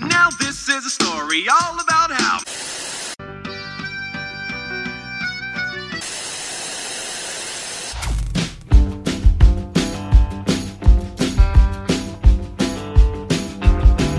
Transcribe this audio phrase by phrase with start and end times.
[0.00, 2.38] Now this is a story all about how.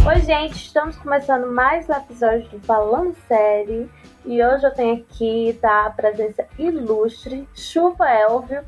[0.08, 3.88] Oi, gente, estamos começando mais um episódio do Falando Série
[4.26, 8.64] e hoje eu tenho aqui tá, a presença ilustre, Chuva Elvio,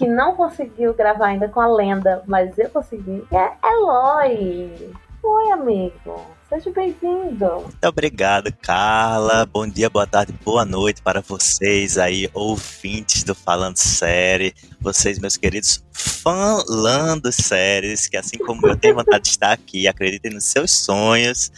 [0.00, 3.22] que não conseguiu gravar ainda com a lenda, mas eu consegui.
[3.30, 4.94] É Eloy.
[5.22, 6.24] Oi, amigo.
[6.48, 7.46] Seja bem-vindo.
[7.60, 9.44] Muito obrigado, Carla.
[9.44, 14.54] Bom dia, boa tarde, boa noite para vocês aí, ouvintes do Falando Série.
[14.80, 20.32] Vocês, meus queridos, falando séries, que assim como eu tenho vontade de estar aqui, acreditem
[20.32, 21.52] nos seus sonhos.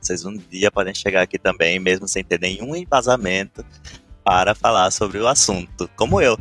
[0.00, 3.66] Vocês um dia podem chegar aqui também, mesmo sem ter nenhum embasamento,
[4.22, 6.38] para falar sobre o assunto, como eu.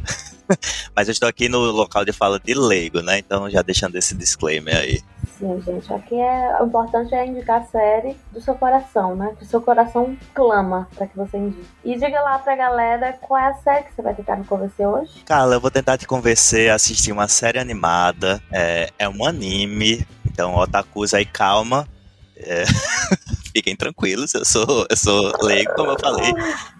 [0.96, 3.20] Mas eu estou aqui no local de fala de leigo, né?
[3.20, 5.02] Então já deixando esse disclaimer aí.
[5.38, 9.36] Sim, gente, aqui é o importante é indicar a série do seu coração, né?
[9.38, 11.68] Que o seu coração clama para que você indique.
[11.86, 14.88] E diga lá pra galera qual é a série que você vai tentar me convencer
[14.88, 15.12] hoje.
[15.26, 18.41] Carla, eu vou tentar te convencer a assistir uma série animada.
[18.52, 20.08] É, é um anime.
[20.26, 21.88] Então, otakus aí, calma.
[22.36, 22.64] É,
[23.54, 26.32] fiquem tranquilos, eu sou, eu sou leigo, como eu falei.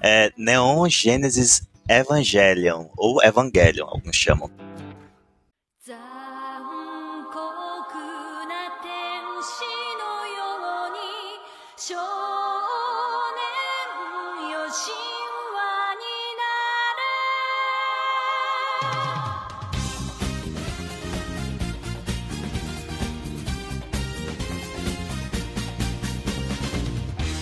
[0.02, 4.52] É Neon Genesis Evangelion, ou Evangelion, alguns chamam.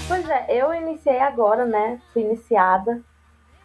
[0.07, 1.99] Pois é, eu iniciei agora, né?
[2.13, 3.03] Fui iniciada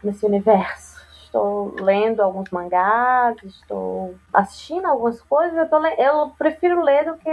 [0.07, 0.99] nesse universo.
[1.25, 5.71] Estou lendo alguns mangás, estou assistindo algumas coisas.
[5.71, 7.31] Eu, le- eu prefiro ler do que,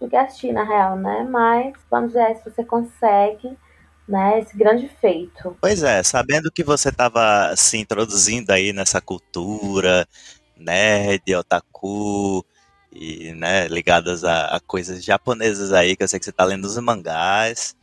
[0.00, 1.24] do que assistir, na real, né?
[1.28, 3.56] Mas vamos ver se você consegue,
[4.08, 4.40] né?
[4.40, 5.56] Esse grande feito.
[5.60, 10.06] Pois é, sabendo que você estava se introduzindo aí nessa cultura
[10.56, 12.44] nerd, otaku,
[12.92, 16.64] e né, ligadas a, a coisas japonesas aí, que eu sei que você está lendo
[16.66, 17.74] os mangás.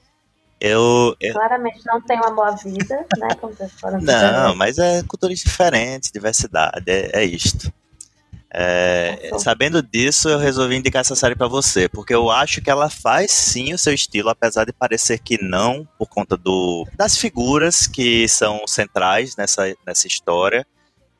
[0.64, 3.30] Eu, eu- Claramente não tem uma boa vida, né?
[3.42, 7.74] Como vocês foram Não, mas é culturas diferentes, diversidade, é, é isto.
[8.54, 9.46] É, Nossa.
[9.46, 13.32] sabendo disso, eu resolvi indicar essa série pra você, porque eu acho que ela faz
[13.32, 18.28] sim o seu estilo, apesar de parecer que não, por conta do, das figuras que
[18.28, 20.68] são centrais nessa, nessa história.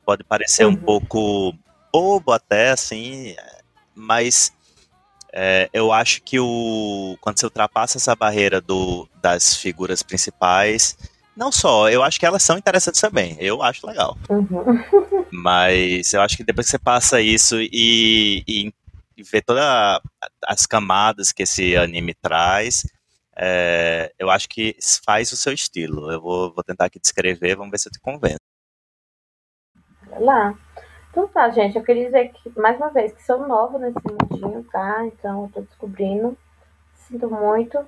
[0.04, 0.76] Pode parecer um Uhum.
[0.76, 1.54] pouco
[1.92, 3.34] bobo até, assim,
[3.94, 4.52] mas
[5.34, 10.96] é, eu acho que o, quando você ultrapassa essa barreira do, das figuras principais,
[11.34, 14.16] não só, eu acho que elas são interessantes também, eu acho legal.
[14.28, 14.84] Uhum.
[15.32, 18.74] Mas eu acho que depois que você passa isso e, e,
[19.16, 19.64] e vê todas
[20.44, 22.86] as camadas que esse anime traz,
[23.34, 26.12] é, eu acho que faz o seu estilo.
[26.12, 28.38] Eu vou, vou tentar aqui descrever, vamos ver se eu te convenço.
[30.20, 30.54] Lá.
[31.12, 34.64] Então tá, gente, eu queria dizer que, mais uma vez, que sou nova nesse mundinho,
[34.72, 35.04] tá?
[35.04, 36.36] Então eu tô descobrindo.
[36.94, 37.78] Sinto muito.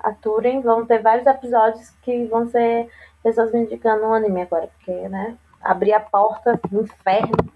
[0.00, 0.62] Aturem.
[0.62, 2.88] Vão ter vários episódios que vão ser
[3.22, 5.36] pessoas me indicando um anime agora, porque, né?
[5.60, 7.52] Abri a porta do inferno.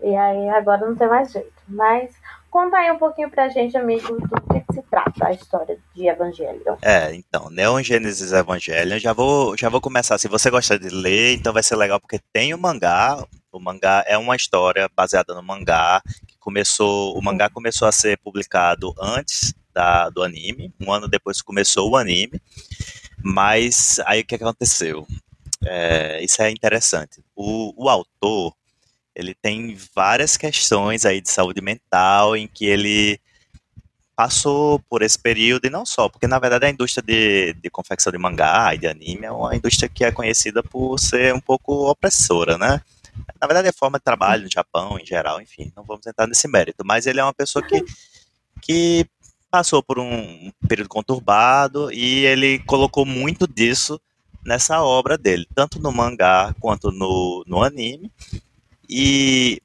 [0.00, 1.52] E aí agora não tem mais jeito.
[1.66, 2.14] Mas
[2.48, 6.78] conta aí um pouquinho pra gente, amigo, do que, se trata a história de Evangelho.
[6.82, 10.18] É, então, Neon Genesis Evangelion, já vou, já vou começar.
[10.18, 13.18] Se você gosta de ler, então vai ser legal porque tem o mangá.
[13.52, 18.18] O mangá é uma história baseada no mangá que começou, o mangá começou a ser
[18.18, 22.40] publicado antes da, do anime, um ano depois começou o anime.
[23.22, 25.06] Mas aí o que aconteceu?
[25.64, 27.22] É, isso é interessante.
[27.36, 28.54] O, o autor
[29.14, 33.20] ele tem várias questões aí de saúde mental em que ele
[34.16, 38.12] passou por esse período e não só, porque na verdade a indústria de, de confecção
[38.12, 41.90] de mangá e de anime é uma indústria que é conhecida por ser um pouco
[41.90, 42.80] opressora, né?
[43.40, 46.48] Na verdade é forma de trabalho no Japão em geral, enfim, não vamos entrar nesse
[46.48, 47.84] mérito, mas ele é uma pessoa que,
[48.60, 49.06] que
[49.50, 54.00] passou por um período conturbado e ele colocou muito disso
[54.44, 58.10] nessa obra dele, tanto no mangá quanto no, no anime,
[58.88, 59.62] e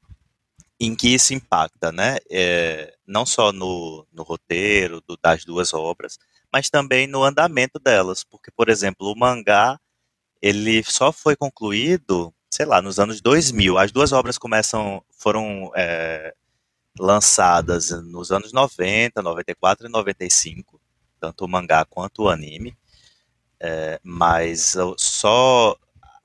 [0.80, 2.18] em que isso impacta, né?
[2.30, 6.20] É, não só no, no roteiro do, das duas obras,
[6.52, 9.80] mas também no andamento delas, porque, por exemplo, o mangá
[10.42, 13.78] ele só foi concluído, sei lá, nos anos 2000.
[13.78, 16.34] As duas obras começam, foram é,
[17.00, 20.80] lançadas nos anos 90, 94 e 95,
[21.20, 22.78] tanto o mangá quanto o anime.
[23.60, 25.76] É, mas só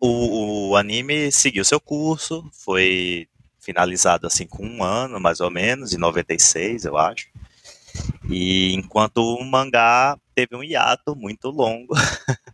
[0.01, 3.29] o, o anime seguiu seu curso, foi
[3.59, 7.29] finalizado assim com um ano, mais ou menos, em 96, eu acho.
[8.29, 11.95] E enquanto o mangá teve um hiato muito longo,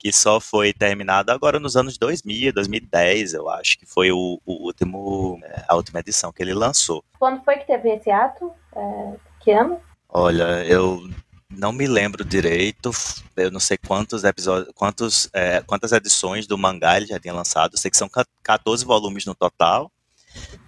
[0.00, 4.64] que só foi terminado agora nos anos 2000, 2010, eu acho que foi o, o
[4.64, 7.04] último, é, a última edição que ele lançou.
[7.18, 8.50] Quando foi que teve esse ato?
[8.74, 9.78] É, que ano?
[10.08, 11.06] Olha, eu
[11.50, 12.90] não me lembro direito,
[13.36, 17.74] eu não sei quantos episódios, quantos, é, quantas edições do mangá ele já tinha lançado,
[17.74, 18.08] eu sei que são
[18.42, 19.92] 14 volumes no total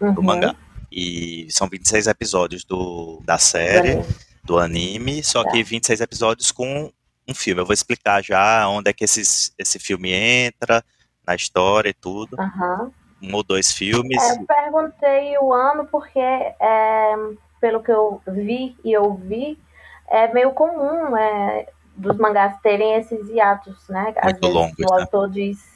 [0.00, 0.12] Uhum.
[0.12, 0.54] do mangá.
[0.90, 4.04] E são 26 episódios do, da série, Uhum.
[4.44, 6.92] do anime, só que 26 episódios com
[7.32, 7.60] um filme.
[7.60, 10.84] Eu vou explicar já onde é que esses, esse filme entra
[11.26, 12.36] na história e tudo.
[12.38, 12.92] Aham.
[13.22, 14.22] Um ou dois filmes.
[14.22, 17.14] É, eu perguntei o ano porque, é,
[17.60, 19.58] pelo que eu vi e ouvi,
[20.08, 24.12] é meio comum é, dos mangás terem esses hiatos, né?
[24.16, 25.00] Às Muito longos, o né?
[25.00, 25.72] autor diz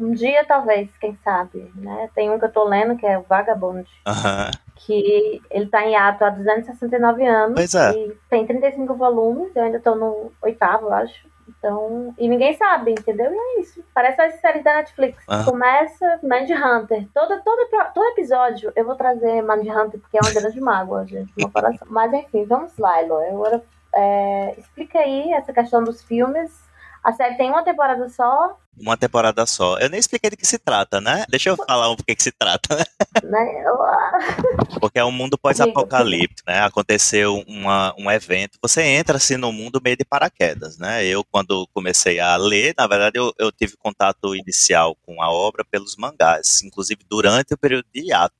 [0.00, 2.08] um dia, talvez, quem sabe, né?
[2.14, 4.50] Tem um que eu tô lendo, que é o Vagabond, Aham.
[4.78, 7.92] Que ele tá em hiato há 269 anos Pois é.
[7.92, 11.26] e tem 35 volumes, eu ainda tô no oitavo, acho.
[11.48, 13.32] Então, e ninguém sabe, entendeu?
[13.32, 13.82] E é isso.
[13.94, 15.22] Parece as séries da Netflix.
[15.28, 15.44] Aham.
[15.46, 17.08] Começa Manhunter.
[17.12, 21.44] Todo, todo, todo episódio eu vou trazer Manhunter, porque é uma grande mágoa, gente, no
[21.44, 21.88] meu coração.
[21.90, 23.16] Mas enfim, vamos lá, Elo.
[23.16, 23.62] Agora,
[23.94, 26.67] é, explica aí essa questão dos filmes.
[27.02, 29.78] A série tem uma temporada só, Uma temporada só.
[29.78, 31.24] Eu nem expliquei de que se trata, né?
[31.28, 32.84] Deixa eu falar um do que se trata, né?
[33.24, 33.64] né?
[33.66, 36.60] Eu- Porque é um mundo pós-apocalíptico, né?
[36.60, 38.58] Aconteceu uma, um evento.
[38.62, 41.04] Você entra assim no mundo meio de paraquedas, né?
[41.04, 45.64] Eu, quando comecei a ler, na verdade, eu, eu tive contato inicial com a obra
[45.64, 48.34] pelos mangás, inclusive durante o período de hiato.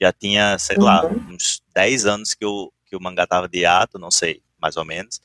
[0.00, 1.34] Já tinha, sei lá, Uhum.
[1.34, 4.84] uns 10 anos que o, que o mangá tava de hiato, não sei, mais ou
[4.84, 5.20] menos.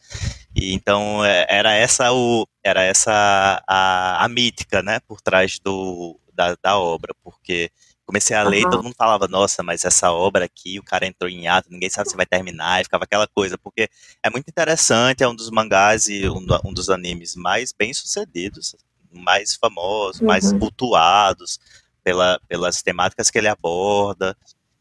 [0.56, 6.20] E então é, era essa o era essa a, a mítica, né, por trás do
[6.34, 7.70] da, da obra, porque
[8.06, 11.30] comecei a ler e todo mundo falava, nossa, mas essa obra aqui, o cara entrou
[11.30, 13.88] em ato, ninguém sabe se vai terminar, e ficava aquela coisa, porque
[14.22, 18.76] é muito interessante, é um dos mangás e um, um dos animes mais bem sucedidos,
[19.12, 20.60] mais famosos, mais Uhum.
[20.60, 21.60] cultuados
[22.04, 24.36] pela, pelas temáticas que ele aborda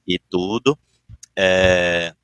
[0.06, 0.76] e tudo.
[1.36, 2.14] É,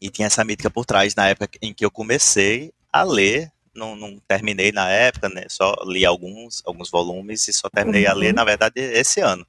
[0.00, 3.50] e tinha essa mítica por trás na época em que eu comecei a ler.
[3.74, 5.44] Não, não terminei na época, né?
[5.48, 8.34] Só li alguns, alguns volumes e só terminei a ler, Uhum.
[8.36, 9.44] na verdade, esse ano.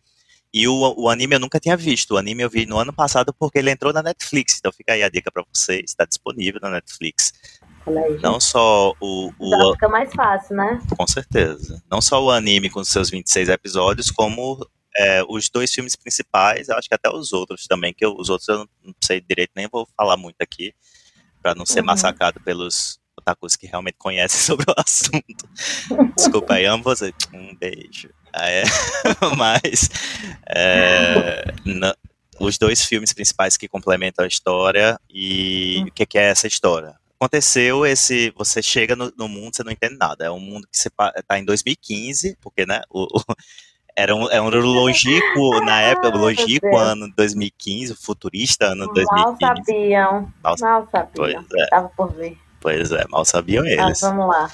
[0.52, 2.12] E o, o anime eu nunca tinha visto.
[2.16, 4.58] O anime eu vi no ano passado porque ele entrou na Netflix.
[4.58, 5.84] Então fica aí a dica pra vocês.
[5.92, 7.34] Está disponível na Netflix.
[7.86, 8.20] Aí.
[8.24, 10.82] Não só o, o, Já fica mais fácil, né?
[10.98, 11.84] com certeza.
[11.92, 14.66] Não só o anime com seus 26 episódios, como
[14.98, 18.30] é, os dois filmes principais, eu acho que até os outros também, que eu- os
[18.30, 20.74] outros eu não, sei direito, nem vou falar muito aqui,
[21.42, 21.88] para não ser Uhum.
[21.88, 25.50] massacrado pelos otakus que realmente conhecem sobre o assunto.
[26.16, 27.14] Desculpa aí, amo você.
[27.34, 28.10] Um beijo.
[28.34, 28.64] Ah, é,
[29.38, 29.90] mas
[30.50, 31.44] é,
[32.40, 36.96] os dois filmes principais que complementam a história e o que, que é essa história?
[37.20, 40.26] Aconteceu esse, você chega no, no mundo, você não entende nada.
[40.26, 40.90] É um mundo que você
[41.26, 43.36] tá em 2015, porque né, o, o-
[43.96, 48.86] era um, é um longínquo na época, Ah, meu longínquo ano 2015, o futurista ano
[48.88, 49.40] Mal 2015.
[49.66, 50.34] sabiam.
[50.44, 51.46] Mal- Mal sabiam.
[51.56, 52.38] é, Tava por ver.
[52.60, 54.02] pois é, mal sabiam Ah, eles.
[54.02, 54.52] vamos lá.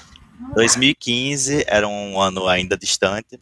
[0.54, 3.38] 2015 era um ano ainda distante,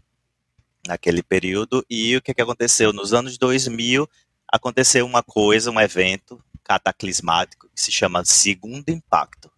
[0.86, 2.92] naquele período, e o que, que aconteceu?
[2.92, 4.08] Nos anos 2000,
[4.50, 9.50] aconteceu uma coisa, um evento cataclismático, que se chama Segundo Impacto.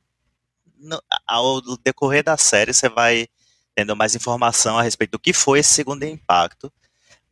[0.78, 3.28] No- ao decorrer da série, você vai
[3.74, 6.72] tendo mais informação a respeito do que foi esse Segundo Impacto,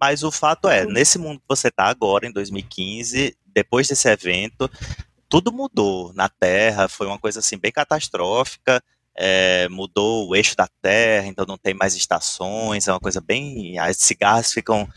[0.00, 4.70] mas o fato é, nesse mundo que você está agora, em 2015, depois desse evento,
[5.28, 8.82] tudo mudou na Terra, foi uma coisa assim bem catastrófica,
[9.14, 13.78] é, mudou o eixo da Terra, então não tem mais estações, é uma coisa bem.
[13.78, 14.88] As cigarras ficam,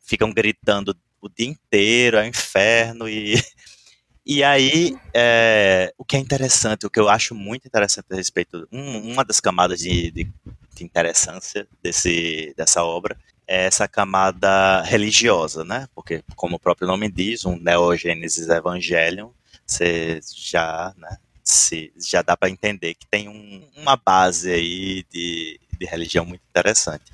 [0.00, 3.08] ficam gritando o dia inteiro, é um inferno.
[3.08, 3.34] E,
[4.24, 8.68] e aí, é, o que é interessante, o que eu acho muito interessante a respeito,
[8.70, 10.32] um- uma das camadas de, de,
[10.74, 15.86] de interessância desse, dessa obra é essa camada religiosa, né?
[15.94, 19.30] Porque, como o próprio nome diz, um Neogênesis Evangelion,
[19.66, 25.60] você já, né, se, já dá para entender que tem um- uma base aí de,
[25.78, 27.04] de religião muito interessante.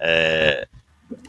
[0.00, 0.68] É,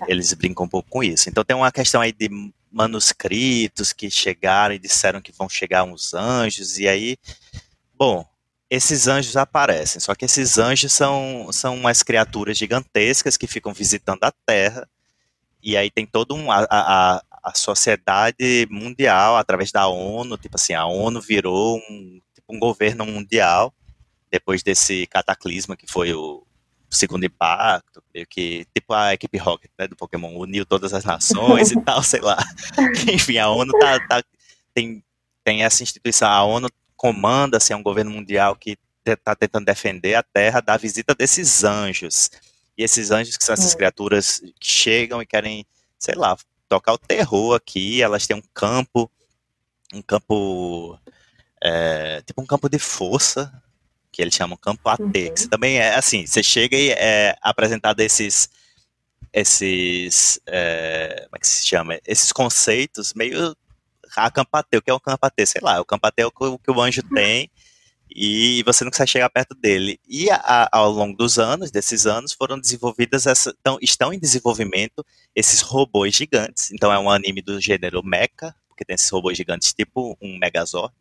[0.07, 1.29] eles brincam um pouco com isso.
[1.29, 2.29] Então tem uma questão aí de
[2.71, 7.17] manuscritos que chegaram e disseram que vão chegar uns anjos, e aí,
[7.97, 8.25] bom,
[8.69, 14.23] esses anjos aparecem, só que esses anjos são, são umas criaturas gigantescas que ficam visitando
[14.23, 14.87] a Terra,
[15.61, 16.51] e aí tem todo um.
[16.51, 22.55] A, a, a sociedade mundial, através da ONU, tipo assim, a ONU virou um, tipo,
[22.55, 23.71] um governo mundial
[24.31, 26.45] depois desse cataclisma que foi o
[26.89, 31.71] segundo impacto, meio que tipo a equipe Rocket, né, do Pokémon, uniu todas as nações
[31.71, 32.37] e tal, sei lá.
[33.11, 34.23] Enfim, a ONU tá, tá-
[34.73, 35.03] tem,
[35.43, 40.15] tem essa instituição, a ONU comanda, assim, é um governo mundial que está tentando defender
[40.15, 42.29] a Terra da visita desses anjos.
[42.77, 43.77] E esses anjos, que são essas Hum.
[43.77, 45.65] criaturas que chegam e querem,
[45.99, 46.35] sei lá,
[46.67, 49.09] tocar o terror aqui, elas têm um campo,
[49.93, 50.99] um campo,
[51.63, 53.51] é, tipo um campo de força,
[54.11, 55.11] que eles chamam campo AT, Uhum.
[55.11, 58.49] que você também é, assim, você chega e é apresentado esses,
[59.31, 61.99] esses, é, como é que se chama?
[62.07, 63.55] Esses conceitos meio
[64.15, 65.45] a campateu, o que é o campateu?
[65.47, 67.49] Sei lá, o campateu é o que o- que o anjo tem
[68.09, 69.99] e você não consegue chegar perto dele.
[70.07, 74.19] E a- a- ao longo dos anos, desses anos, foram desenvolvidas essa, então, estão em
[74.19, 75.05] desenvolvimento
[75.35, 76.71] esses robôs gigantes.
[76.71, 80.93] Então é um anime do gênero mecha, porque tem esses robôs gigantes tipo um Megazord.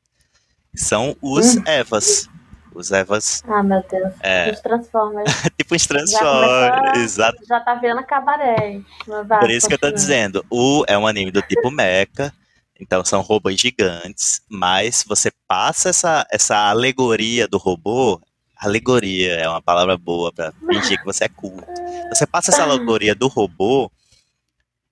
[0.74, 1.62] São os Hum.
[1.66, 2.28] Evas.
[2.74, 4.12] Os Evas, Ah, meu Deus.
[4.20, 4.50] É.
[4.50, 5.24] Os Transformers.
[5.56, 7.46] tipo Já começou Transformers, a- exato.
[7.46, 8.80] Já tá virando cabaré.
[9.06, 10.00] Mas vai, Por isso que eu tô continua.
[10.00, 12.32] dizendo, o é um anime do tipo mecha,
[12.80, 18.20] então são robôs gigantes, mas você passa essa, essa alegoria do robô,
[18.56, 21.60] alegoria é uma palavra boa pra fingir que você é cool.
[22.08, 23.90] Você passa essa alegoria do robô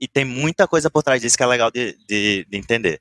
[0.01, 3.01] e tem muita coisa por trás disso que é legal de, de, de entender.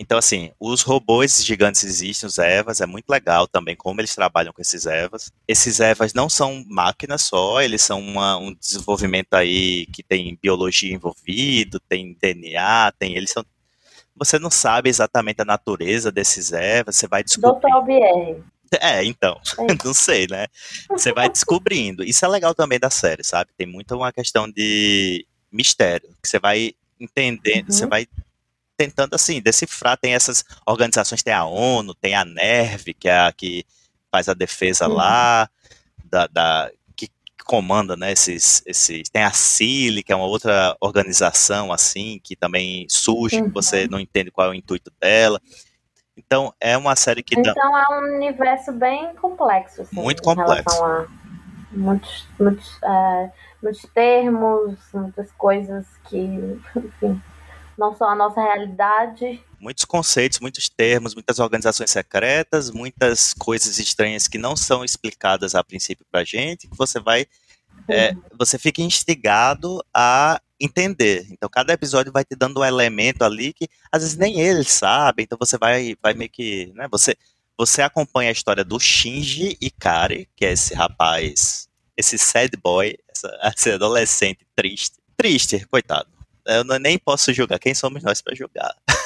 [0.00, 4.52] Então, assim, os robôs gigantes existem, os Evas, é muito legal também como eles trabalham
[4.52, 5.32] com esses Evas.
[5.46, 10.94] Esses Evas não são máquinas só, eles são uma- um desenvolvimento aí que tem biologia
[10.94, 13.16] envolvido, tem DNA, tem.
[13.16, 13.44] Eles são.
[14.18, 17.60] Você não sabe exatamente a natureza desses Evas, você vai descobrir.
[17.70, 18.42] Doutor BR.
[18.80, 19.66] É, então, É.
[19.84, 20.46] não sei, né?
[20.90, 22.04] Você vai descobrindo.
[22.04, 23.50] Isso é legal também da série, sabe?
[23.56, 27.72] Tem muito uma questão de mistério, que você vai entendendo, Uhum.
[27.72, 28.06] você vai
[28.76, 29.96] tentando, assim, decifrar.
[29.96, 33.64] Tem essas organizações, tem a ONU, tem a NERV, que é a que
[34.10, 34.94] faz a defesa Uhum.
[34.94, 35.48] lá,
[36.04, 36.70] da, da-
[37.48, 39.08] comanda, né, esses, esses...
[39.08, 43.50] Tem a CILI, que é uma outra organização, assim, que também surge, que Uhum.
[43.50, 45.40] você não entende qual é o intuito dela.
[46.14, 47.52] Então, é uma série que dá...
[47.52, 49.80] Então é um universo bem complexo.
[49.80, 50.84] Assim, Muito complexo.
[50.84, 51.06] a
[51.72, 53.30] muitos, muitos, é,
[53.62, 56.18] muitos termos, muitas coisas que,
[56.76, 57.22] enfim,
[57.78, 59.42] não são a nossa realidade.
[59.60, 65.64] Muitos conceitos, muitos termos, muitas organizações secretas, muitas coisas estranhas que não são explicadas a
[65.64, 67.26] princípio pra gente, que você vai,
[67.88, 71.26] é, você fica instigado a entender.
[71.30, 75.24] Então cada episódio vai te dando um elemento ali que às vezes nem eles sabem,
[75.24, 77.16] então você vai, vai meio que, né, você,
[77.56, 83.28] você acompanha a história do Shinji Ikari, que é esse rapaz, esse sad boy, essa,
[83.56, 86.08] esse adolescente triste, triste, coitado.
[86.46, 88.74] Eu não- nem posso julgar, quem somos nós pra julgar?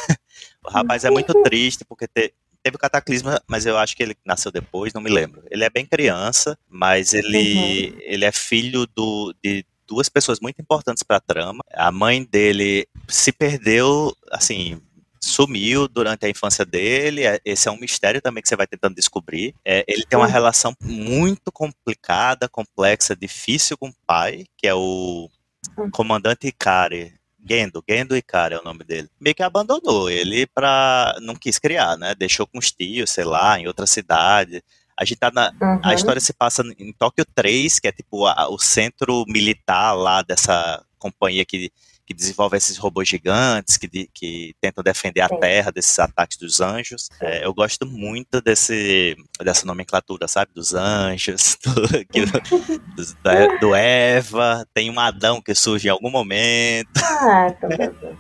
[0.65, 4.17] O rapaz é muito triste porque te- teve o cataclisma, mas eu acho que ele
[4.25, 5.43] nasceu depois, não me lembro.
[5.51, 11.03] Ele é bem criança, mas ele, ele é filho do, de duas pessoas muito importantes
[11.03, 11.61] para a trama.
[11.75, 14.81] A mãe dele se perdeu, assim,
[15.21, 17.25] sumiu durante a infância dele.
[17.25, 19.55] É- Esse é um mistério também que você vai tentando descobrir.
[19.65, 20.33] É, ele tem uma Uhum.
[20.33, 25.29] relação muito complicada, complexa, difícil com o pai, que é o
[25.77, 25.91] Uhum.
[25.91, 27.15] comandante Ikari.
[27.49, 29.09] Gendo, Gendo Ikari é o nome dele.
[29.21, 31.17] Meio que abandonou ele pra.
[31.21, 32.15] não quis criar, né?
[32.15, 34.63] Deixou com os tios, sei lá, em outra cidade.
[34.99, 35.81] A gente tá na, Uhum.
[35.83, 40.23] a história se passa em Tóquio 3, que é tipo a- o centro militar lá
[40.23, 41.73] dessa companhia que,
[42.13, 45.41] que desenvolve esses robôs gigantes, que, de- que tentam defender a Sim.
[45.41, 47.09] Terra desses ataques dos anjos.
[47.21, 50.53] É, eu gosto muito desse, dessa nomenclatura, sabe?
[50.55, 52.25] Dos anjos, do, que-
[53.23, 56.89] da- do Eva, tem um Adão que surge em algum momento.
[57.03, 58.17] Ah, beleza.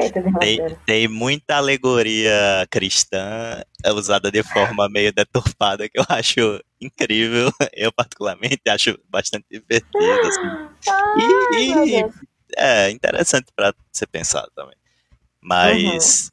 [0.00, 6.60] Eita, Tem, tem muita alegoria cristã é, usada de forma meio deturpada que eu acho
[6.80, 7.52] incrível.
[7.74, 10.20] Eu, particularmente, acho bastante divertido.
[10.26, 10.40] Assim.
[10.88, 12.10] Ai, E- e-.
[12.56, 14.76] É interessante para ser pensado também.
[15.40, 16.30] Mas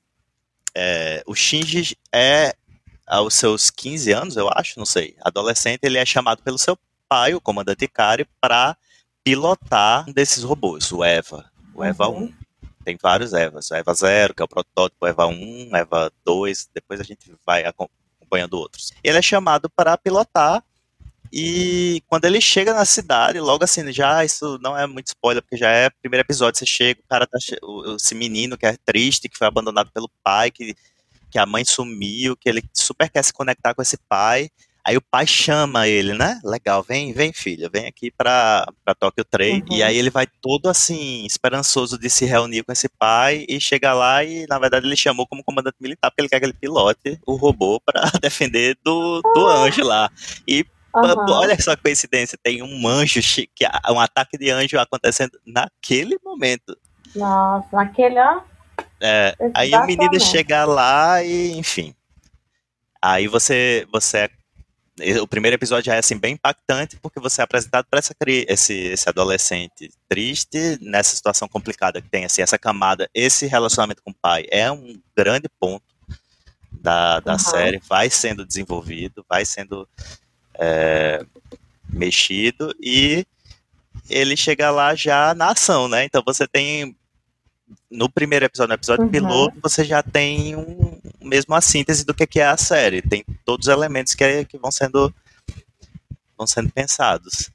[0.76, 2.56] é, o Shinji é,
[3.06, 7.34] aos seus 15 anos, eu acho, não sei, adolescente, ele é chamado pelo seu pai,
[7.34, 8.76] o comandante Ikari, para
[9.24, 12.26] pilotar um desses robôs, o Eva, o Eva Uhum.
[12.26, 12.34] 1.
[12.84, 16.70] Tem vários Evas, o Eva 0, que é o protótipo, o Eva 1, Eva 2,
[16.74, 18.94] depois a gente vai acom- acompanhando outros.
[19.04, 20.64] Ele é chamado para pilotar
[21.32, 25.58] e quando ele chega na cidade, logo assim, já isso não é muito spoiler, porque
[25.58, 27.38] já é o primeiro episódio, você chega, o cara tá
[27.96, 30.76] esse menino que é triste, que foi abandonado pelo pai, que,
[31.30, 34.50] que a mãe sumiu, que ele super quer se conectar com esse pai.
[34.88, 36.40] Aí o pai chama ele, né?
[36.46, 39.56] Legal, vem, vem, filha, vem aqui pra, pra Tóquio 3.
[39.56, 39.66] Uhum.
[39.70, 43.94] E aí ele vai todo assim, esperançoso de se reunir com esse pai e chega
[43.94, 47.20] lá e, na verdade, ele chamou como comandante militar, porque ele quer que ele pilote
[47.26, 50.10] o robô pra defender do, do anjo lá.
[50.48, 50.66] E
[50.96, 51.26] Aham.
[51.30, 53.20] Olha só a coincidência, tem um anjo,
[53.54, 56.78] que um ataque de anjo acontecendo naquele momento.
[57.16, 58.42] Nossa, naquele, ó.
[59.00, 61.96] É, aí o menino chega lá e, enfim.
[63.02, 64.30] Aí você, você é,
[65.22, 68.74] o primeiro episódio já é assim bem impactante porque você é apresentado para essa esse,
[68.74, 74.16] esse adolescente triste nessa situação complicada que tem assim essa camada, esse relacionamento com o
[74.16, 75.86] pai é um grande ponto
[76.72, 77.40] da, da uhum.
[77.40, 79.88] série, vai sendo desenvolvido, vai sendo
[80.60, 81.26] é,
[81.90, 83.26] mexido e
[84.10, 86.06] ele chega lá já na ação, né?
[86.06, 86.96] Então você tem
[87.92, 89.12] no primeiro episódio, no episódio uhum.
[89.12, 93.02] piloto, você já tem um, mesmo a síntese do que é a série.
[93.02, 95.14] Tem todos os elementos que, que vão sendo
[96.38, 97.50] vão sendo pensados.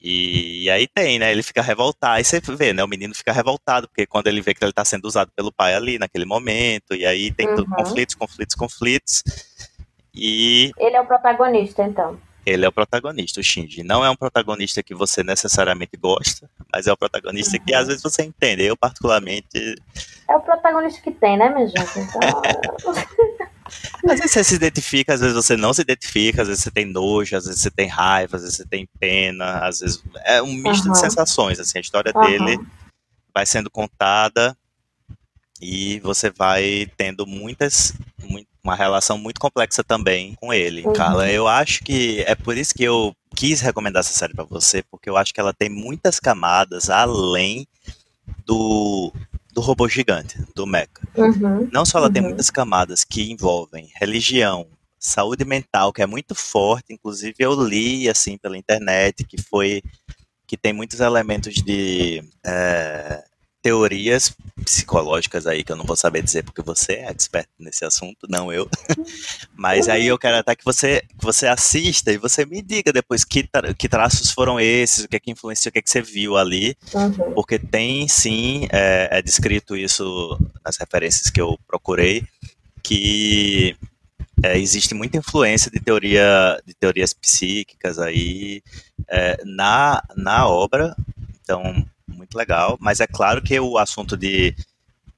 [0.00, 1.32] E, e, aí tem, né?
[1.32, 2.16] Ele fica revoltado.
[2.16, 2.84] Aí você vê, né?
[2.84, 5.74] O menino fica revoltado, porque quando ele vê que ele está sendo usado pelo pai
[5.74, 7.64] ali naquele momento, e aí tem uhum.
[7.64, 9.22] conflitos, conflitos, conflitos.
[10.14, 10.72] E.
[10.78, 12.18] Ele é o protagonista, então.
[12.46, 13.82] Ele é o protagonista, o Shinji.
[13.82, 17.64] Não é um protagonista que você necessariamente gosta, mas é o protagonista uhum.
[17.64, 18.62] que às vezes você entende.
[18.64, 19.76] Eu, particularmente.
[20.28, 21.98] É o protagonista que tem, né, minha gente?
[21.98, 22.20] Então.
[24.10, 26.84] às vezes você se identifica, às vezes você não se identifica, às vezes você tem
[26.84, 30.04] nojo, às vezes você tem raiva, às vezes você tem pena, às vezes.
[30.24, 30.92] É um misto uhum.
[30.92, 31.78] de sensações, assim.
[31.78, 32.26] A história uhum.
[32.26, 32.58] dele
[33.34, 34.54] vai sendo contada
[35.60, 37.94] e você vai tendo muitas,
[38.64, 40.92] uma relação muito complexa também com ele, uhum.
[40.94, 41.30] Carla.
[41.30, 45.10] Eu acho que é por isso que eu quis recomendar essa série para você, porque
[45.10, 47.68] eu acho que ela tem muitas camadas além
[48.46, 49.12] do,
[49.52, 50.88] do robô gigante, do Mecha.
[51.14, 51.68] Uhum.
[51.70, 52.12] Não só ela uhum.
[52.12, 54.66] tem muitas camadas que envolvem religião,
[54.98, 59.82] saúde mental, que é muito forte, inclusive eu li assim pela internet que foi
[60.46, 63.24] que tem muitos elementos de é,
[63.64, 64.30] teorias
[64.62, 68.52] psicológicas aí que eu não vou saber dizer porque você é expert nesse assunto, não
[68.52, 68.68] eu.
[69.56, 73.24] Mas aí eu quero até que você que você assista e você me diga depois
[73.24, 75.88] que, tra que traços foram esses, o que é que influenciou, o que é que
[75.88, 77.32] você viu ali, uhum.
[77.32, 82.22] porque tem sim é, é descrito isso nas referências que eu procurei
[82.82, 83.74] que
[84.42, 88.62] é, existe muita influência de teoria de teorias psíquicas aí
[89.08, 90.94] é, na na obra,
[91.40, 91.82] então
[92.14, 94.54] muito legal, mas é claro que o assunto de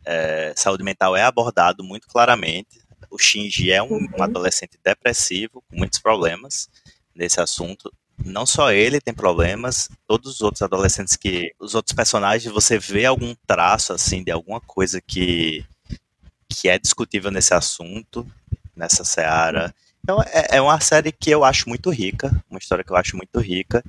[0.04, 2.80] é, saúde mental é abordado muito claramente.
[3.10, 4.22] O Shinji é um, um, uhum.
[4.22, 6.68] adolescente depressivo, com muitos problemas
[7.14, 7.92] nesse assunto.
[8.24, 11.52] Não só ele tem problemas, todos os outros adolescentes que.
[11.58, 15.64] Os outros personagens, você vê algum traço, assim, de alguma coisa que,
[16.48, 18.26] que é discutível nesse assunto,
[18.74, 19.74] nessa seara.
[20.02, 23.16] Então, é, é uma série que eu acho muito rica, uma história que eu acho
[23.16, 23.84] muito rica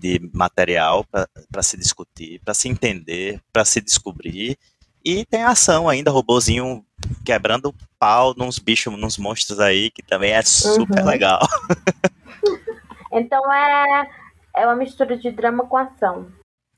[0.00, 4.58] de material para se discutir, para se entender, para se descobrir.
[5.04, 6.84] E tem ação ainda, robozinho
[7.24, 11.06] quebrando pau nos bichos, nos monstros aí, que também é super uhum.
[11.06, 11.40] legal.
[13.12, 14.08] então é,
[14.56, 16.30] é uma mistura de drama com ação.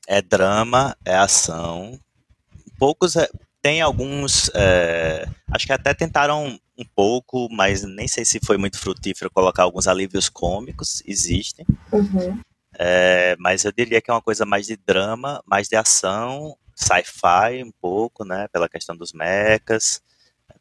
[0.07, 1.99] É drama, é ação.
[2.77, 3.15] Poucos.
[3.15, 3.27] É,
[3.61, 4.49] tem alguns.
[4.53, 9.63] É, acho que até tentaram um pouco, mas nem sei se foi muito frutífero colocar
[9.63, 11.01] alguns alívios cômicos.
[11.05, 11.65] Existem.
[11.91, 12.39] Uhum.
[12.77, 17.63] É, mas eu diria que é uma coisa mais de drama, mais de ação, sci-fi
[17.63, 18.47] um pouco, né?
[18.49, 20.01] Pela questão dos mechas,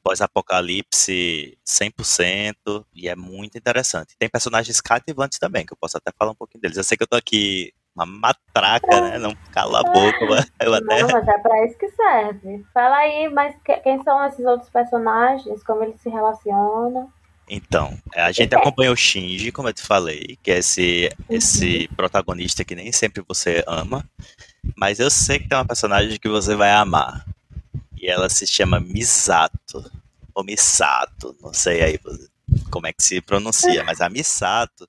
[0.03, 4.16] pós-apocalipse 100%, e é muito interessante.
[4.18, 6.77] Tem personagens cativantes também, que eu posso até falar um pouquinho deles.
[6.77, 9.18] Eu sei que eu tô aqui uma matraca, né?
[9.18, 10.27] Não cala a boca.
[10.29, 11.03] Mas eu até...
[11.03, 12.64] Não, mas é pra isso que serve.
[12.72, 15.62] Fala aí, mas quem são esses outros personagens?
[15.62, 17.11] Como eles se relacionam?
[17.48, 22.64] Então, a gente acompanha o Shinji, como eu te falei, que é esse, esse protagonista
[22.64, 24.09] que nem sempre você ama,
[24.76, 27.26] mas eu sei que tem uma personagem que você vai amar.
[28.00, 29.90] E ela se chama Misato,
[30.35, 32.00] ou Misato, não sei aí
[32.70, 34.88] como é que se pronuncia, mas a Misato,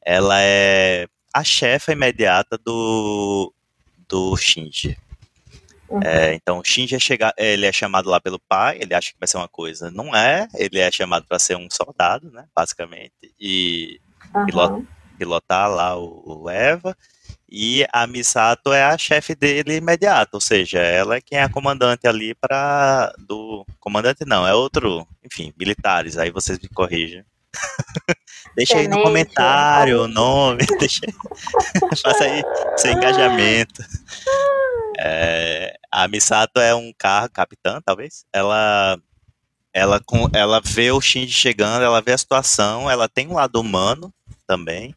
[0.00, 3.52] ela é a chefa imediata do,
[4.08, 4.96] do Shinji.
[5.90, 6.00] Uhum.
[6.04, 9.18] É, então, o Shinji é, chega, ele é chamado lá pelo pai, ele acha que
[9.18, 13.34] vai ser uma coisa, não é, ele é chamado para ser um soldado, né, basicamente,
[13.38, 14.00] e
[14.32, 14.86] uhum.
[15.18, 16.96] pilotar lá o, o, Eva,
[17.50, 21.48] e a Misato é a chefe dele imediata, ou seja, ela é quem é a
[21.48, 27.24] comandante ali para do comandante não, é outro, enfim, militares, aí vocês me corrigem.
[28.54, 31.00] deixa aí no comentário o nome, deixa,
[32.00, 32.42] faça aí
[32.76, 33.82] seu engajamento.
[35.02, 38.26] É, a Misato é um carro, capitã, talvez.
[38.30, 39.00] Ela,
[39.72, 40.00] ela,
[40.34, 44.12] ela vê o Shinji chegando, ela vê a situação, ela tem um lado humano
[44.46, 44.94] também,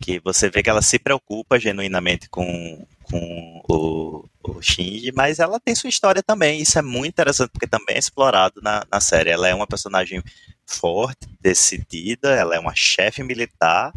[0.00, 5.58] que você vê que ela se preocupa genuinamente com, com o, o Shinji, mas ela
[5.58, 6.60] tem sua história também.
[6.60, 9.30] Isso é muito interessante, porque também é explorado na, na série.
[9.30, 10.22] Ela é uma personagem
[10.64, 13.92] forte, decidida, ela é uma chefe militar,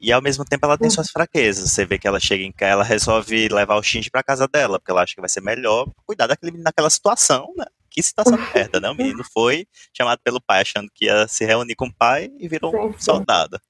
[0.00, 1.70] e ao mesmo tempo ela tem suas fraquezas.
[1.70, 4.78] Você vê que ela chega em casa, ela resolve levar o Shinji pra casa dela,
[4.78, 7.64] porque ela acha que vai ser melhor cuidar daquele menino naquela situação, né?
[7.98, 8.90] que situação de merda, né?
[8.90, 12.48] O menino foi chamado pelo pai achando que ia se reunir com o pai e
[12.48, 13.60] virou um soldado.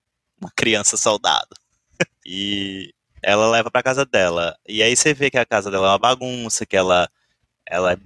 [0.41, 1.57] Uma criança soldado.
[2.25, 4.57] E ela leva pra casa dela.
[4.69, 7.09] E aí você vê que a casa dela é uma bagunça, que ela,
[7.67, 7.99] ela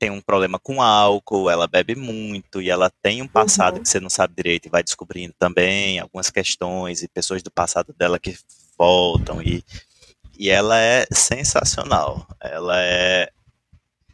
[0.00, 3.82] tem um problema com álcool, ela bebe muito e ela tem um passado Uhum.
[3.82, 7.94] que você não sabe direito e vai descobrindo também algumas questões e pessoas do passado
[7.98, 8.34] dela que
[8.78, 9.62] voltam e,
[10.38, 12.26] e ela é sensacional.
[12.40, 13.30] Ela é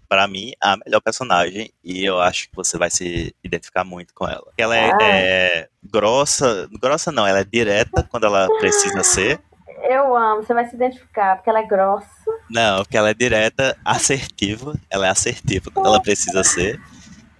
[0.08, 4.26] pra mim a melhor personagem e eu acho que você vai se identificar muito com
[4.28, 4.52] ela.
[4.58, 4.98] Ela é, Ah.
[5.02, 9.40] é grossa, grossa não, ela é direta quando ela precisa ser.
[9.88, 12.08] Eu amo, você vai se identificar, porque ela é grossa.
[12.50, 14.74] Não, porque ela é direta, assertiva.
[14.90, 16.80] Ela é assertiva quando ela precisa ser.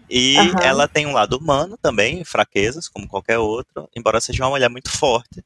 [0.09, 0.63] E Aham.
[0.63, 4.91] ela tem um lado humano também, fraquezas, como qualquer outro, embora seja uma mulher muito
[4.91, 5.45] forte.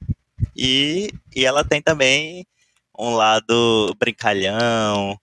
[0.55, 2.47] E, e ela tem também
[2.99, 5.19] um lado brincalhão,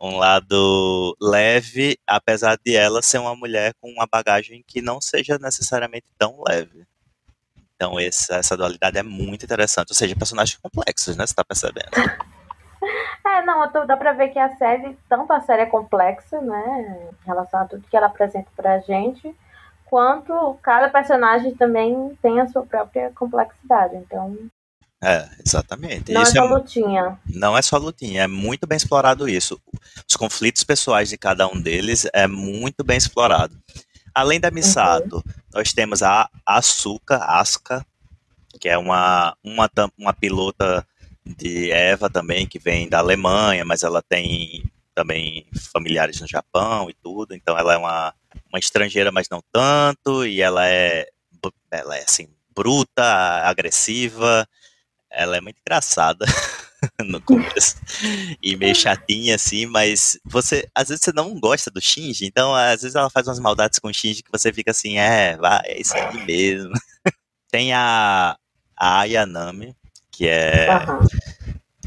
[0.00, 5.38] um lado leve, apesar de ela ser uma mulher com uma bagagem que não seja
[5.38, 6.86] necessariamente tão leve.
[7.80, 9.90] Então essa, essa dualidade é muito interessante.
[9.90, 11.24] Ou seja, personagens complexos, né?
[11.24, 11.90] Você tá percebendo?
[13.26, 17.10] É, não, tô- dá pra ver que a série, tanto a série é complexa, né,
[17.22, 19.34] em relação a tudo que ela apresenta pra gente,
[19.84, 23.96] quanto cada personagem também tem a sua própria complexidade.
[23.96, 24.38] Então,
[25.02, 26.12] É, exatamente.
[26.12, 27.18] não Isso é é só lutinha.
[27.26, 29.60] Não é só lutinha, é muito bem explorado isso.
[30.08, 33.54] Os conflitos pessoais de cada um deles é muito bem explorado.
[34.18, 35.22] Além da Misato,
[35.54, 37.86] nós temos a Asuka, Asuka,
[38.60, 40.84] que é uma, uma, uma pilota
[41.24, 46.94] de Eva também, que vem da Alemanha, mas ela tem também familiares no Japão e
[46.94, 48.12] tudo, então ela é uma,
[48.50, 51.06] uma estrangeira, mas não tanto, e ela é,
[51.70, 53.04] ela é assim, bruta,
[53.44, 54.48] agressiva,
[55.10, 56.24] ela é muito engraçada
[57.04, 57.76] no começo
[58.42, 62.82] e meio chatinha assim, mas você às vezes você não gosta do Shinji, então às
[62.82, 65.80] vezes ela faz umas maldades com o Shinji que você fica assim, é, vai, é
[65.80, 66.72] isso aí mesmo.
[67.50, 68.36] Tem a,
[68.76, 69.74] a Ayanami,
[70.10, 70.68] que é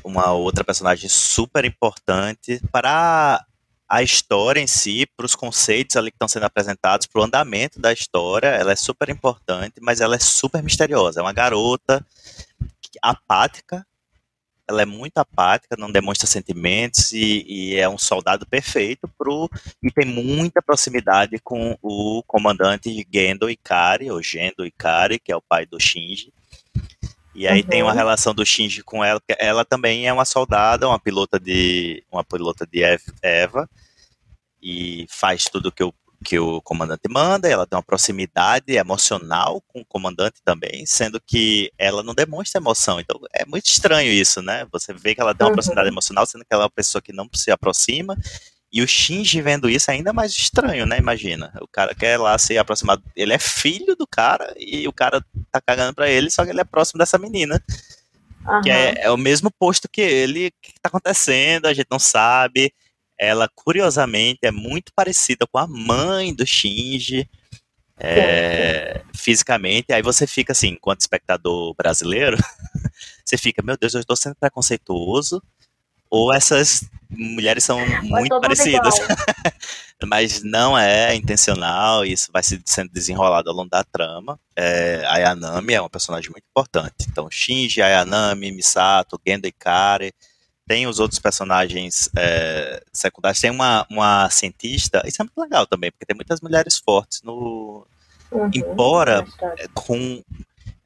[0.04, 3.46] uma outra personagem super importante para
[3.88, 7.80] a história em si, para os conceitos ali que estão sendo apresentados, para o andamento
[7.80, 8.48] da história.
[8.48, 11.20] Ela é super importante, mas ela é super misteriosa.
[11.20, 12.04] É uma garota
[13.02, 13.86] apática.
[14.68, 19.50] Ela é muito apática, não demonstra sentimentos e, e é um soldado perfeito pro,
[19.84, 25.42] e tem muita proximidade com o comandante Gendo Ikari, ou Gendo Ikari, que é o
[25.42, 26.32] pai do Shinji.
[27.36, 27.68] E aí Uhum.
[27.68, 31.40] tem uma relação do Shinji com ela, porque ela também é uma soldada, uma pilota
[31.40, 33.70] de uma pilota de Ev- Eva
[34.62, 39.82] e faz tudo que o que o comandante manda, ela tem uma proximidade emocional com
[39.82, 43.00] o comandante também, sendo que ela não demonstra emoção.
[43.00, 44.66] Então é muito estranho isso, né?
[44.72, 45.56] Você vê que ela tem uma Uhum.
[45.56, 48.16] proximidade emocional, sendo que ela é uma pessoa que não se aproxima.
[48.72, 50.98] E o Shinji vendo isso é ainda mais estranho, né?
[50.98, 51.52] Imagina.
[51.62, 53.00] O cara quer lá se aproximar.
[53.16, 56.62] Ele é filho do cara e o cara tá cagando pra ele, só que ele
[56.62, 57.62] é próximo dessa menina
[58.48, 58.62] Aham.
[58.62, 60.48] que é, é o mesmo posto que ele.
[60.48, 61.66] O que está acontecendo?
[61.66, 62.74] A gente não sabe.
[63.24, 67.30] Ela, curiosamente, é muito parecida com a mãe do Shinji.
[68.00, 72.36] é, fisicamente, aí você fica assim, enquanto espectador brasileiro,
[73.24, 75.40] você fica, meu Deus, eu estou sendo preconceituoso,
[76.10, 78.96] ou essas mulheres são muito mundo parecidas.
[80.04, 84.40] Mas não é intencional, isso vai se- sendo desenrolado ao longo da trama.
[84.56, 87.06] É, a é uma personagem muito importante.
[87.08, 90.12] Então, Shinji, Ayanami, Misato, Gendo Ikari.
[90.72, 93.42] Tem os outros personagens é, secundários.
[93.42, 95.04] Tem uma, uma cientista.
[95.06, 97.86] Isso é muito legal também, porque tem muitas mulheres fortes no.
[98.32, 98.50] Uhum.
[98.56, 99.70] Embora Na história.
[99.74, 100.24] Com,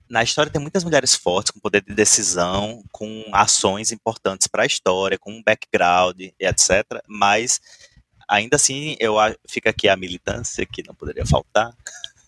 [0.10, 4.66] na história tem muitas mulheres fortes, com poder de decisão, com ações importantes para a
[4.66, 6.84] história, com um background e etc.
[7.08, 7.62] Mas
[8.28, 9.18] ainda assim, eu
[9.48, 11.72] fica aqui a militância que não poderia faltar.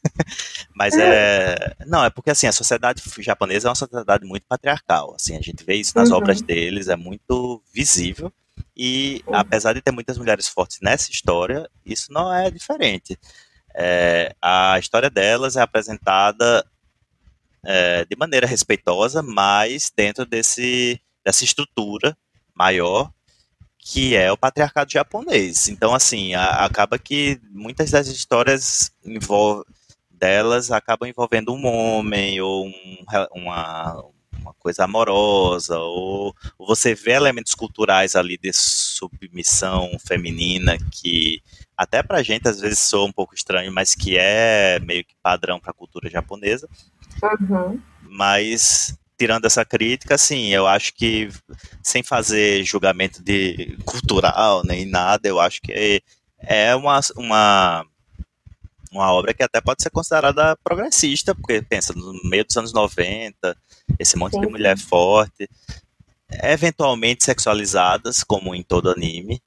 [0.74, 1.56] Mas é.
[1.86, 5.16] Não, é porque assim, a sociedade japonesa é uma sociedade muito patriarcal.
[5.16, 6.18] Assim, a gente vê isso nas Uhum.
[6.18, 8.32] obras deles, é muito visível.
[8.76, 13.18] E apesar de ter muitas mulheres fortes nessa história, isso não é diferente.
[13.76, 16.66] É, a história delas é apresentada
[17.66, 22.18] é, de maneira respeitosa, mas dentro desse, dessa estrutura
[22.56, 23.12] maior
[23.80, 25.70] que é o patriarcado japonês.
[25.70, 29.66] Então, assim, a- acaba que muitas das histórias envol-
[30.18, 32.98] delas acabam envolvendo um homem ou um
[33.34, 34.04] uma,
[34.40, 41.42] uma coisa amorosa, ou, ou você vê elementos culturais ali de submissão feminina que
[41.76, 45.60] até pra gente às vezes soa um pouco estranho, mas que é meio que padrão
[45.60, 46.68] pra cultura japonesa.
[47.24, 47.80] Uhum.
[48.02, 51.30] Mas tirando essa crítica, assim, eu acho que
[51.84, 56.02] sem fazer julgamento de cultural nem nada, eu acho que
[56.40, 57.86] é uma, uma,
[58.92, 63.56] uma obra que até pode ser considerada progressista, porque pensa no meio dos anos 90,
[64.00, 65.50] esse monte Sim, de mulher forte,
[66.44, 69.42] eventualmente sexualizadas, como em todo anime,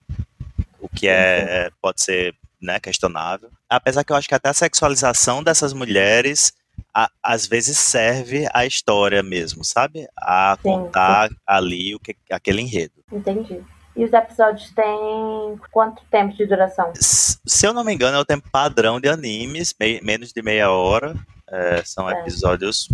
[0.80, 3.50] o que é, pode ser né, questionável.
[3.68, 6.52] Apesar que eu acho que até a sexualização dessas mulheres
[6.94, 10.06] a- às vezes serve à história mesmo, sabe?
[10.16, 12.94] A Sim, contar ali o que, aquele enredo.
[13.12, 13.62] Entendi.
[13.96, 16.92] E os episódios têm quanto tempo de duração?
[16.94, 20.70] Se eu não me engano, é o tempo padrão de animes, mei- menos de meia
[20.70, 21.14] hora.
[21.52, 22.20] é, são É.
[22.20, 22.88] episódios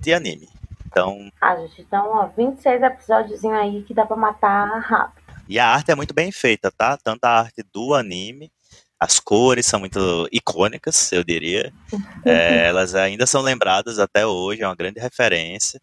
[0.00, 0.48] de anime.
[0.86, 5.22] Então, Ah, gente, então, ó, 26 episódios aí que dá pra matar rápido.
[5.48, 6.96] e a arte é muito bem feita, tá?
[6.96, 8.50] Tanto a arte do anime,
[8.98, 11.72] as cores são muito icônicas, eu diria.
[12.26, 15.80] É, elas ainda são lembradas até hoje, é uma grande referência.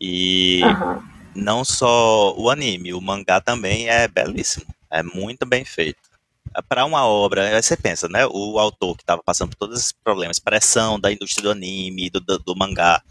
[0.00, 1.02] E Aham.
[1.36, 4.66] Não só o anime, o mangá também é belíssimo.
[4.90, 5.98] É muito bem feito.
[6.68, 8.26] Para uma obra, você pensa, né?
[8.26, 12.20] O autor que estava passando por todos esses problemas, pressão da indústria do anime, do,
[12.20, 13.02] do, do mangá,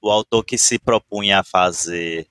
[0.00, 2.26] o autor que se propunha a fazer.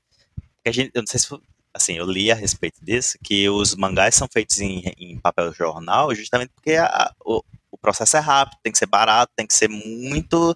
[0.63, 1.27] que a gente, eu não sei se
[1.73, 6.15] assim, eu li a respeito disso, que os mangás são feitos em, em papel jornal
[6.15, 9.67] justamente porque a- o, o processo é rápido, tem que ser barato, tem que ser
[9.67, 10.55] muito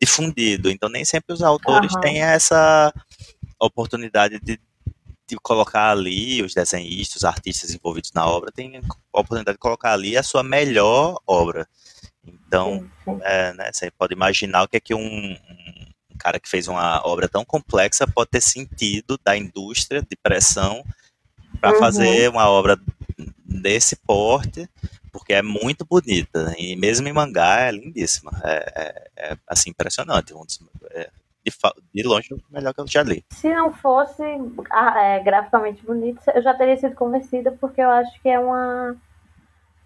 [0.00, 0.70] difundido.
[0.70, 2.00] Então nem sempre os autores Aham.
[2.02, 2.94] têm essa
[3.60, 4.58] oportunidade de,
[5.26, 9.92] de colocar ali os desenhistas, os artistas envolvidos na obra, têm a oportunidade de colocar
[9.92, 11.68] ali a sua melhor obra.
[12.24, 12.88] Então,
[13.22, 17.00] é, né, você pode imaginar o que é que um, um cara que fez uma
[17.06, 20.84] obra tão complexa pode ter sentido da indústria de pressão
[21.60, 21.78] para Uhum.
[21.78, 22.78] fazer uma obra
[23.44, 24.68] desse porte,
[25.12, 30.32] porque é muito bonita e mesmo em mangá é lindíssima, é, é- é, assim impressionante,
[30.32, 30.60] um dos-
[30.92, 31.10] é,
[31.50, 33.24] de, de longe o melhor que eu já li.
[33.30, 34.22] Se não fosse
[34.70, 38.96] ah, é, graficamente bonito, eu já teria sido convencida, porque eu acho que é uma.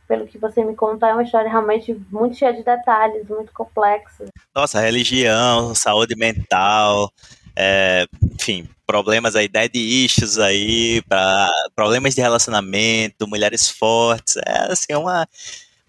[0.07, 4.27] Pelo que você me conta, é uma história realmente muito cheia de detalhes, muito complexa.
[4.55, 7.11] Nossa, religião, saúde mental,
[7.57, 14.95] é, enfim, problemas aí, dead issues aí, pra, problemas de relacionamento, mulheres fortes, é assim,
[14.95, 15.27] uma...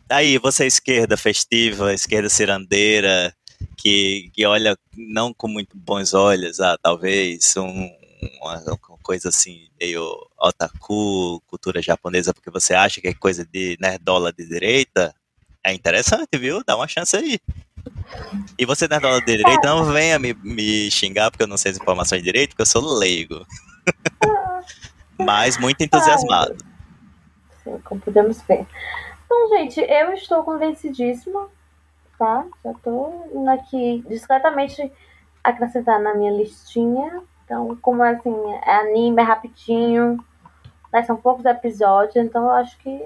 [0.07, 3.33] Aí, você é esquerda festiva, esquerda cirandeira,
[3.75, 7.89] que, que olha não com muito bons olhos, ah, talvez, um,
[8.41, 10.03] uma, uma coisa assim, meio
[10.39, 15.13] otaku, cultura japonesa, porque você acha que é coisa de nerdola de direita,
[15.63, 16.63] é interessante, viu?
[16.65, 17.39] Dá uma chance aí.
[18.57, 21.71] E você na aula de direito, não venha me, me xingar porque eu não sei
[21.71, 23.45] as informações direito, porque eu sou leigo.
[25.17, 26.55] Mas muito entusiasmado.
[27.63, 28.65] Sim, como podemos ver.
[29.25, 31.49] Então, gente, eu estou convencidíssima,
[32.17, 32.45] tá?
[32.63, 34.91] Já estou indo aqui discretamente
[35.43, 37.21] acrescentar na minha listinha.
[37.43, 40.17] Então, como é assim, é anime, é rapidinho,
[40.91, 43.05] né, são poucos episódios, então eu acho que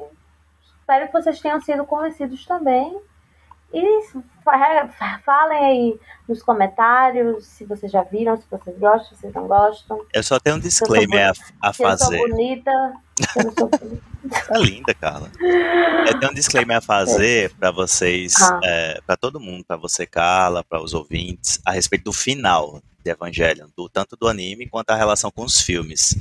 [0.64, 3.02] espero que vocês tenham sido convencidos também.
[3.74, 4.02] E
[4.44, 9.48] fa- falem aí nos comentários se vocês já viram, se vocês gostam, se vocês não
[9.48, 10.02] gostam.
[10.14, 12.18] Eu só tenho um disclaimer a, a Se eu sou fazer.
[12.18, 12.72] bonita,
[13.38, 14.10] eu não sou bonita.
[14.48, 15.32] Tá linda, Carla.
[15.40, 18.60] Eu tenho um disclaimer a fazer para vocês, Ah.
[18.64, 23.10] é, para todo mundo, para você, Carla, para os ouvintes, a respeito do final de
[23.12, 26.16] Evangelion, do, tanto do anime quanto a relação com os filmes.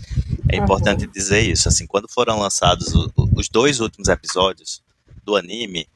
[0.51, 0.65] É Uhum.
[0.65, 1.69] importante dizer isso.
[1.69, 2.95] Assim, quando foram lançados
[3.37, 4.81] os dois últimos episódios
[5.25, 5.89] do anime,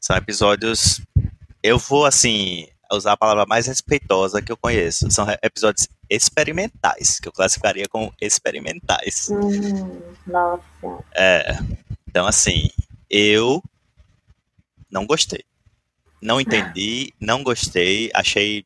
[0.00, 1.00] são episódios.
[1.62, 5.10] Eu vou, assim, usar a palavra mais respeitosa que eu conheço.
[5.10, 9.28] São episódios experimentais, que eu classificaria como experimentais.
[9.30, 10.62] Hum, nossa.
[11.14, 11.58] É.
[12.08, 12.70] Então, assim,
[13.10, 13.62] eu
[14.90, 15.44] não gostei.
[16.22, 18.64] Não entendi, não gostei, achei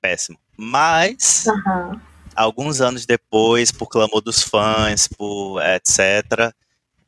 [0.00, 0.38] péssimo.
[0.56, 2.00] Mas, Aham.
[2.36, 6.54] alguns anos depois, por clamor dos fãs, por etc.,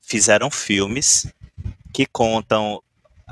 [0.02, 1.26] fizeram filmes
[1.92, 2.82] que contam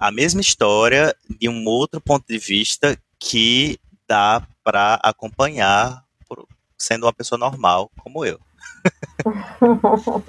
[0.03, 7.07] a mesma história de um outro ponto de vista que dá para acompanhar por- sendo
[7.07, 8.41] uma pessoa normal como eu.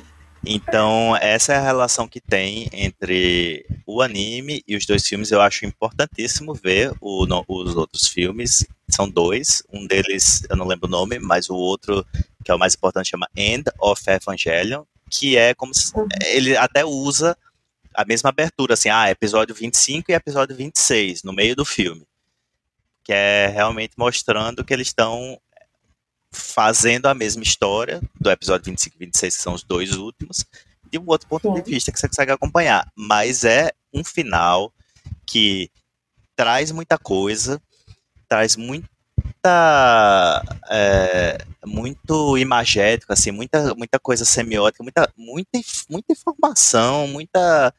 [0.46, 5.32] Então, essa é a relação que tem entre o anime e os dois filmes.
[5.32, 8.66] Eu acho importantíssimo ver o- no- os outros filmes.
[8.90, 9.64] São dois.
[9.72, 12.06] Um deles, eu não lembro o nome, mas o outro,
[12.44, 15.98] que é o mais importante, chama End of Evangelion, que é como se.
[15.98, 16.08] Uhum.
[16.26, 17.38] Ele até usa
[17.96, 22.06] a mesma abertura, assim, ah, episódio 25 e episódio 26, no meio do filme.
[23.04, 25.40] Que é realmente mostrando que eles estão
[26.32, 30.46] fazendo a mesma história do episódio 25 e 26, que são os dois últimos,
[30.90, 31.62] de um outro ponto Sim.
[31.62, 32.92] de vista que você consegue acompanhar.
[32.96, 34.74] Mas é um final
[35.26, 35.70] que
[36.36, 37.62] traz muita coisa,
[38.28, 38.56] traz
[39.44, 40.44] muita.
[40.70, 47.74] é, muito imagético, assim, muita, muita coisa semiótica, muita, muita, muita informação, muita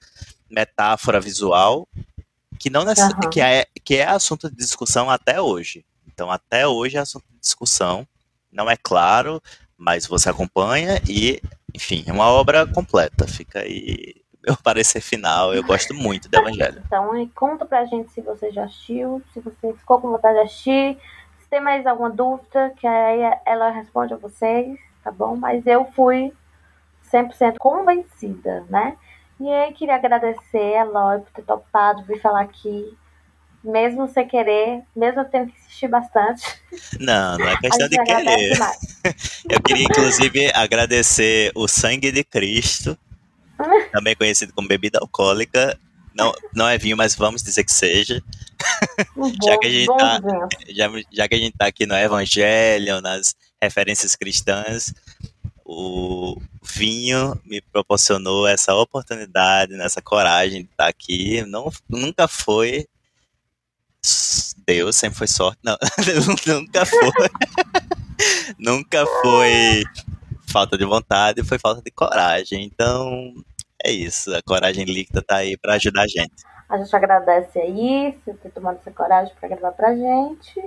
[0.50, 1.88] metáfora visual
[2.58, 3.12] que não necess...
[3.12, 3.30] Aham.
[3.30, 5.84] que, é, que é assunto de discussão até hoje.
[6.06, 8.06] Então, até hoje é assunto de discussão.
[8.52, 9.42] Não é claro,
[9.76, 11.42] mas você acompanha e,
[11.74, 13.26] enfim, é uma obra completa.
[13.26, 15.52] Fica aí meu parecer final.
[15.52, 16.82] Eu gosto muito do Evangelho.
[16.86, 20.98] Então, conta pra gente se você já assistiu, se você ficou com vontade de assistir,
[21.54, 25.36] tem mais alguma dúvida, que aí ela responde a vocês, tá bom?
[25.36, 26.32] Mas eu fui
[27.12, 28.96] 100% convencida, né?
[29.38, 32.92] E aí, queria agradecer a Eloy por ter topado vir falar aqui,
[33.62, 36.42] mesmo sem querer, mesmo eu tendo que assistir bastante.
[36.98, 38.58] Não, não é questão de querer.
[39.48, 42.98] Eu queria, inclusive, agradecer o Sangue de Cristo,
[43.92, 45.78] também conhecido como bebida alcoólica.
[46.16, 48.20] Não, não é vinho, mas vamos dizer que seja.
[49.44, 50.20] Já que a gente tá-.
[50.68, 54.92] Já, já que a gente tá aqui no Evangelho, nas referências cristãs,
[55.64, 61.42] o vinho me proporcionou essa oportunidade, nessa coragem de estar aqui.
[61.46, 62.86] Não, nunca foi
[64.66, 65.58] Deus, sempre foi sorte.
[65.62, 65.76] Não,
[66.46, 67.28] nunca foi.
[68.58, 69.84] nunca foi
[70.46, 72.64] falta de vontade, foi falta de coragem.
[72.64, 73.32] Então,
[73.82, 74.34] é isso.
[74.34, 76.32] A coragem líquida tá aí para ajudar a gente.
[76.74, 80.58] A gente agradece aí, você ter tomado essa coragem para gravar pra gente.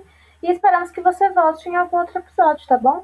[0.41, 3.03] E esperamos que você volte em algum outro episódio, tá bom?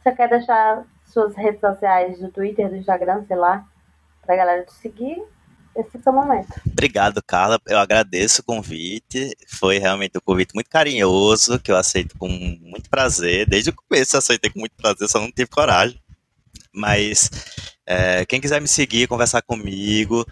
[0.00, 3.66] Você quer deixar suas redes sociais do Twitter, do Instagram, sei lá,
[4.24, 5.20] pra galera te seguir?
[5.74, 6.60] Esse é o momento.
[6.64, 7.58] Obrigado, Carla.
[7.66, 9.36] Eu agradeço o convite.
[9.48, 13.48] Foi realmente um convite muito carinhoso, que eu aceito com muito prazer.
[13.48, 16.00] Desde o começo eu aceitei com muito prazer, só não tive coragem.
[16.72, 17.28] Mas
[17.84, 20.24] é, quem quiser me seguir, conversar comigo,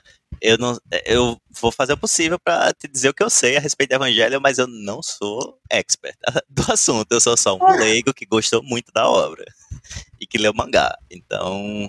[0.42, 0.76] eu, não,
[1.06, 3.94] eu vou fazer o possível para te dizer o que eu sei a respeito do
[3.94, 6.16] evangelho, mas eu não sou expert
[6.50, 7.12] do assunto.
[7.12, 9.44] Eu sou só um leigo que gostou muito da obra
[10.20, 10.98] e que leu mangá.
[11.08, 11.88] Então,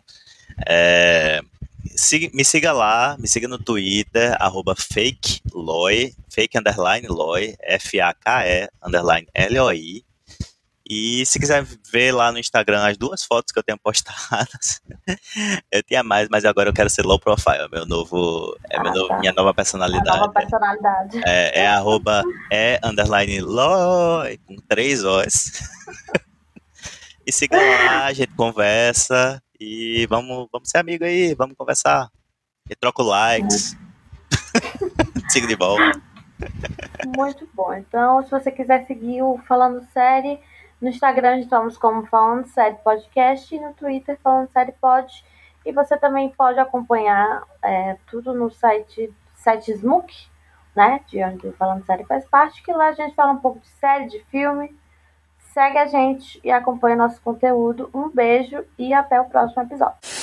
[0.68, 1.42] é,
[2.32, 10.06] me siga lá, me siga no Twitter, arroba fakeloy, fake underline loy, F-A-K-E underline L-O-I.
[10.90, 14.82] E se quiser ver lá no Instagram as duas fotos que eu tenho postadas,
[15.72, 18.96] eu tinha mais, mas agora eu quero ser low profile, meu novo, é meu Ah,
[18.96, 19.20] novo- tá.
[19.20, 20.06] minha nova A personalidade.
[20.20, 21.22] nova personalidade.
[21.26, 25.52] É, é arroba é underline loy, com três Os.
[27.26, 32.10] e siga lá, a gente conversa e vamos, vamos ser amigos aí, vamos conversar.
[32.70, 33.78] E troca o likes.
[35.30, 36.02] siga de volta.
[37.16, 37.74] Muito bom.
[37.74, 40.40] Então, se você quiser seguir o Falando Série,
[40.84, 45.26] no Instagram estamos como Falando Série Podcast e no Twitter Falando Série Pod.
[45.66, 50.14] E você também pode acompanhar é, tudo no site, site Smook,
[50.76, 51.00] né?
[51.08, 53.70] De onde o Falando Série faz parte, que lá a gente fala um pouco de
[53.70, 54.78] série, de filme.
[55.38, 57.90] Segue a gente e acompanha nosso conteúdo.
[57.94, 60.23] Um beijo e até o próximo episódio.